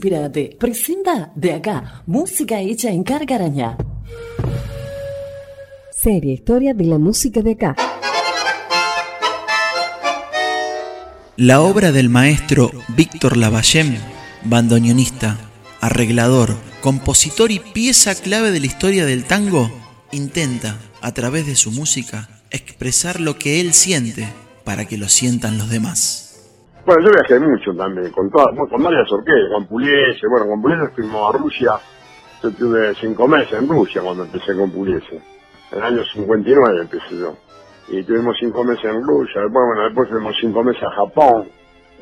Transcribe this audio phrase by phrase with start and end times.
[0.00, 3.76] Inspirate presenta de acá música hecha en Cargaraña.
[5.92, 7.76] Serie Historia de la música de acá.
[11.36, 13.98] La obra del maestro Víctor Lavallem,
[14.44, 15.36] bandoneonista,
[15.82, 19.70] arreglador, compositor y pieza clave de la historia del tango,
[20.12, 24.32] intenta, a través de su música, expresar lo que él siente
[24.64, 26.29] para que lo sientan los demás.
[26.90, 30.88] Bueno, yo viajé mucho también, con todas, con varias orquestas, con Puliese, bueno, con Puliese
[30.96, 31.78] fuimos a Rusia,
[32.42, 35.14] yo tuve cinco meses en Rusia cuando empecé con Puliese,
[35.70, 37.36] en el año 59 empecé yo,
[37.90, 41.46] y tuvimos cinco meses en Rusia, después, bueno, después fuimos cinco meses a Japón,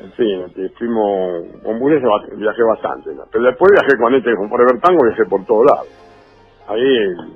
[0.01, 4.81] en fin, este, fuimos, con Puliese viajé bastante, pero después viajé con este, con Forever
[4.81, 5.87] Tango, viajé por todos lados,
[6.65, 6.81] ahí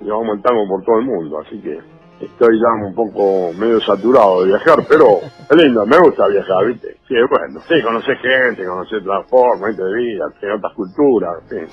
[0.01, 1.77] llevamos el tango por todo el mundo, así que
[2.19, 5.19] estoy ya un poco medio saturado de viajar, pero
[5.49, 6.97] es lindo, me gusta viajar, ¿viste?
[7.07, 10.25] Sí, bueno, sí, conocer gente, conocer otras formas, gente de vida,
[10.55, 11.67] otras culturas, en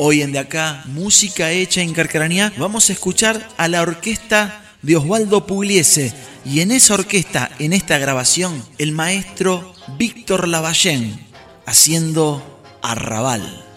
[0.00, 4.96] Hoy en De Acá, música hecha en Carcaranía, vamos a escuchar a la orquesta de
[4.96, 6.14] Osvaldo Pugliese.
[6.44, 11.18] Y en esa orquesta, en esta grabación, el maestro Víctor Lavallén,
[11.66, 12.42] haciendo
[12.80, 13.67] Arrabal.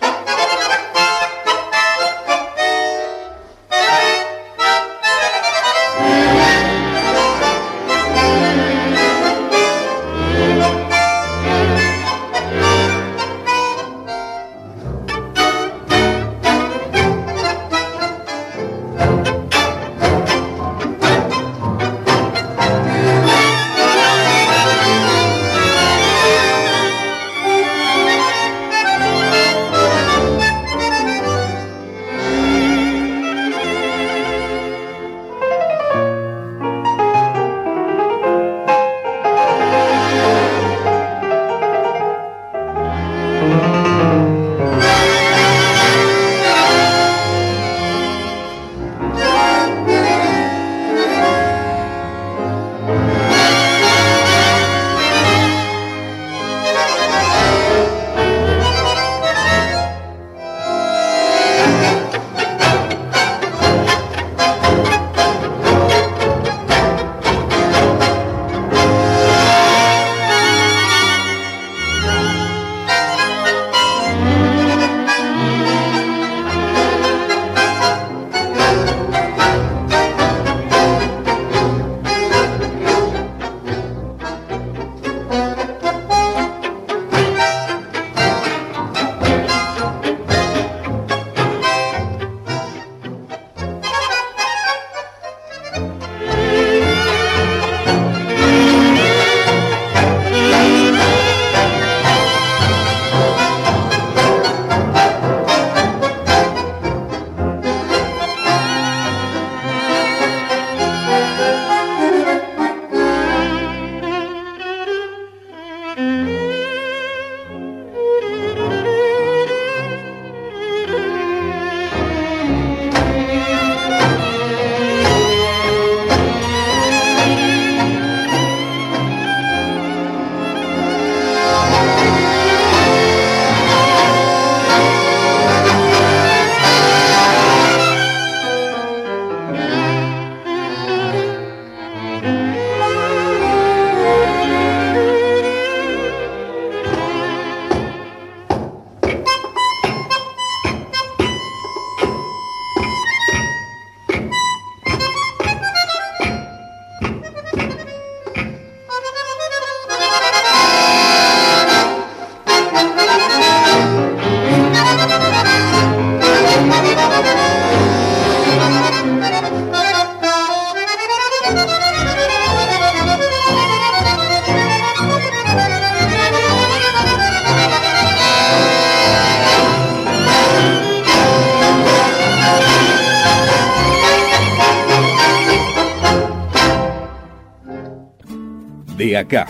[189.12, 189.46] De acá,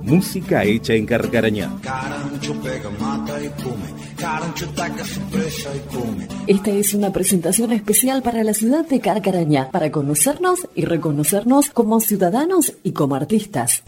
[0.00, 1.70] música hecha en Carcarañá.
[6.46, 12.00] Esta es una presentación especial para la ciudad de Carcarañá, para conocernos y reconocernos como
[12.00, 13.82] ciudadanos y como artistas.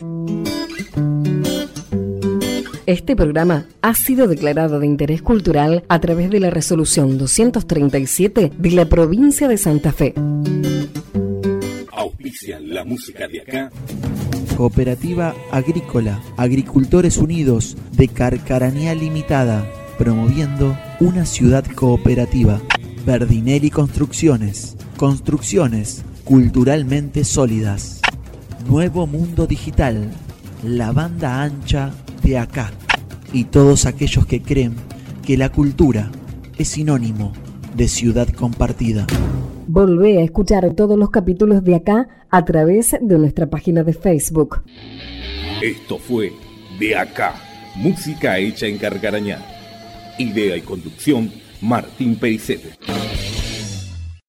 [2.84, 8.70] Este programa ha sido declarado de interés cultural a través de la resolución 237 de
[8.72, 10.12] la provincia de Santa Fe.
[11.92, 13.70] Auspicia la música de acá.
[14.56, 19.68] Cooperativa Agrícola, Agricultores Unidos de Carcarañá Limitada,
[19.98, 22.60] promoviendo una ciudad cooperativa.
[23.04, 28.00] Verdinelli Construcciones, construcciones culturalmente sólidas.
[28.66, 30.10] Nuevo Mundo Digital,
[30.62, 31.92] la banda ancha
[32.22, 32.72] de acá.
[33.32, 34.74] Y todos aquellos que creen
[35.22, 36.10] que la cultura
[36.56, 37.32] es sinónimo
[37.76, 39.06] de ciudad compartida.
[39.66, 44.62] Volvé a escuchar todos los capítulos de acá a través de nuestra página de Facebook.
[45.62, 46.32] Esto fue
[46.78, 47.34] De Acá,
[47.76, 49.38] música hecha en Carcarañá.
[50.18, 51.30] Idea y conducción,
[51.60, 52.72] Martín Pericete.